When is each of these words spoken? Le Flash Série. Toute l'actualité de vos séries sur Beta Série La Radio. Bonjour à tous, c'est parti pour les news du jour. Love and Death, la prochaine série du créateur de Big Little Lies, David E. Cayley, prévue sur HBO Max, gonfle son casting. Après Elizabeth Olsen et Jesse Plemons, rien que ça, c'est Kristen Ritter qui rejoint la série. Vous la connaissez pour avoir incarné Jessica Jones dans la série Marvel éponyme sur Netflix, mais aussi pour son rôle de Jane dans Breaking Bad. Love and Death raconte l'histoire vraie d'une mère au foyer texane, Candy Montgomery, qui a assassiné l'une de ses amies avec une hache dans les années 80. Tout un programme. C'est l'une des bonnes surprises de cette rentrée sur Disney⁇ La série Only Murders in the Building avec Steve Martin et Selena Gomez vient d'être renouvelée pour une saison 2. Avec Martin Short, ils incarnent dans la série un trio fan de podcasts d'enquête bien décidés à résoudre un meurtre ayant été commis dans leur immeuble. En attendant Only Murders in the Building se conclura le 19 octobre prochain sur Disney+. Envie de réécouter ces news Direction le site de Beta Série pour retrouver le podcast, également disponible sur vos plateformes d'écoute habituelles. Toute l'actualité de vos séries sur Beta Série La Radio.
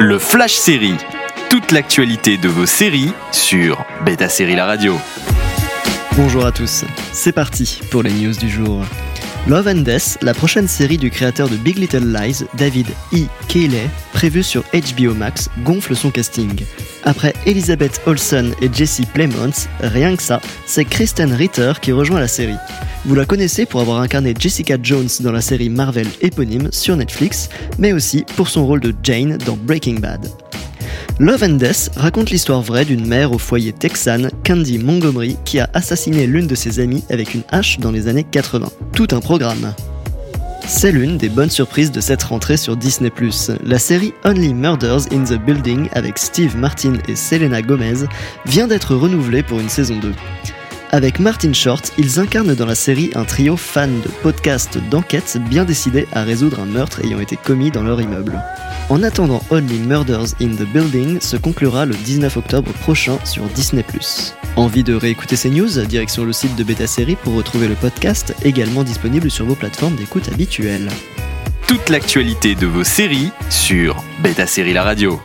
Le 0.00 0.20
Flash 0.20 0.54
Série. 0.54 0.94
Toute 1.50 1.72
l'actualité 1.72 2.36
de 2.36 2.48
vos 2.48 2.66
séries 2.66 3.10
sur 3.32 3.84
Beta 4.04 4.28
Série 4.28 4.54
La 4.54 4.64
Radio. 4.64 4.94
Bonjour 6.16 6.46
à 6.46 6.52
tous, 6.52 6.84
c'est 7.12 7.32
parti 7.32 7.80
pour 7.90 8.04
les 8.04 8.12
news 8.12 8.34
du 8.34 8.48
jour. 8.48 8.84
Love 9.48 9.66
and 9.66 9.80
Death, 9.80 10.18
la 10.20 10.34
prochaine 10.34 10.68
série 10.68 10.98
du 10.98 11.10
créateur 11.10 11.48
de 11.48 11.56
Big 11.56 11.78
Little 11.78 12.12
Lies, 12.12 12.44
David 12.58 12.86
E. 13.14 13.24
Cayley, 13.48 13.88
prévue 14.12 14.42
sur 14.42 14.62
HBO 14.74 15.14
Max, 15.14 15.48
gonfle 15.64 15.96
son 15.96 16.10
casting. 16.10 16.54
Après 17.04 17.32
Elizabeth 17.46 17.98
Olsen 18.04 18.52
et 18.60 18.68
Jesse 18.70 19.06
Plemons, 19.14 19.66
rien 19.80 20.14
que 20.16 20.22
ça, 20.22 20.42
c'est 20.66 20.84
Kristen 20.84 21.32
Ritter 21.32 21.72
qui 21.80 21.92
rejoint 21.92 22.20
la 22.20 22.28
série. 22.28 22.58
Vous 23.06 23.14
la 23.14 23.24
connaissez 23.24 23.64
pour 23.64 23.80
avoir 23.80 24.02
incarné 24.02 24.34
Jessica 24.38 24.76
Jones 24.82 25.08
dans 25.20 25.32
la 25.32 25.40
série 25.40 25.70
Marvel 25.70 26.08
éponyme 26.20 26.68
sur 26.70 26.96
Netflix, 26.96 27.48
mais 27.78 27.94
aussi 27.94 28.26
pour 28.36 28.48
son 28.48 28.66
rôle 28.66 28.80
de 28.80 28.94
Jane 29.02 29.38
dans 29.38 29.56
Breaking 29.56 30.00
Bad. 30.00 30.28
Love 31.20 31.42
and 31.42 31.56
Death 31.56 31.90
raconte 31.96 32.30
l'histoire 32.30 32.62
vraie 32.62 32.84
d'une 32.84 33.04
mère 33.04 33.32
au 33.32 33.38
foyer 33.38 33.72
texane, 33.72 34.30
Candy 34.46 34.78
Montgomery, 34.78 35.36
qui 35.44 35.58
a 35.58 35.68
assassiné 35.74 36.28
l'une 36.28 36.46
de 36.46 36.54
ses 36.54 36.78
amies 36.78 37.02
avec 37.10 37.34
une 37.34 37.42
hache 37.50 37.80
dans 37.80 37.90
les 37.90 38.06
années 38.06 38.22
80. 38.22 38.68
Tout 38.92 39.08
un 39.10 39.18
programme. 39.18 39.74
C'est 40.64 40.92
l'une 40.92 41.18
des 41.18 41.28
bonnes 41.28 41.50
surprises 41.50 41.90
de 41.90 42.00
cette 42.00 42.22
rentrée 42.22 42.56
sur 42.56 42.76
Disney⁇ 42.76 43.10
La 43.64 43.80
série 43.80 44.14
Only 44.24 44.54
Murders 44.54 45.12
in 45.12 45.24
the 45.24 45.44
Building 45.44 45.88
avec 45.90 46.18
Steve 46.18 46.56
Martin 46.56 46.94
et 47.08 47.16
Selena 47.16 47.62
Gomez 47.62 48.06
vient 48.46 48.68
d'être 48.68 48.94
renouvelée 48.94 49.42
pour 49.42 49.58
une 49.58 49.68
saison 49.68 49.98
2. 49.98 50.12
Avec 50.90 51.18
Martin 51.18 51.52
Short, 51.52 51.92
ils 51.98 52.18
incarnent 52.18 52.54
dans 52.54 52.64
la 52.64 52.74
série 52.74 53.10
un 53.14 53.24
trio 53.24 53.56
fan 53.58 54.00
de 54.00 54.08
podcasts 54.22 54.78
d'enquête 54.90 55.36
bien 55.50 55.64
décidés 55.64 56.08
à 56.12 56.22
résoudre 56.22 56.60
un 56.60 56.66
meurtre 56.66 57.04
ayant 57.04 57.20
été 57.20 57.36
commis 57.36 57.70
dans 57.70 57.82
leur 57.82 58.00
immeuble. 58.00 58.42
En 58.88 59.02
attendant 59.02 59.42
Only 59.50 59.80
Murders 59.80 60.34
in 60.40 60.54
the 60.54 60.66
Building 60.66 61.20
se 61.20 61.36
conclura 61.36 61.84
le 61.84 61.94
19 61.94 62.38
octobre 62.38 62.72
prochain 62.72 63.18
sur 63.24 63.44
Disney+. 63.48 63.84
Envie 64.56 64.82
de 64.82 64.94
réécouter 64.94 65.36
ces 65.36 65.50
news 65.50 65.68
Direction 65.86 66.24
le 66.24 66.32
site 66.32 66.56
de 66.56 66.64
Beta 66.64 66.86
Série 66.86 67.16
pour 67.16 67.34
retrouver 67.34 67.68
le 67.68 67.74
podcast, 67.74 68.34
également 68.42 68.82
disponible 68.82 69.30
sur 69.30 69.44
vos 69.44 69.54
plateformes 69.54 69.96
d'écoute 69.96 70.30
habituelles. 70.32 70.88
Toute 71.66 71.90
l'actualité 71.90 72.54
de 72.54 72.66
vos 72.66 72.84
séries 72.84 73.30
sur 73.50 74.02
Beta 74.22 74.46
Série 74.46 74.72
La 74.72 74.84
Radio. 74.84 75.20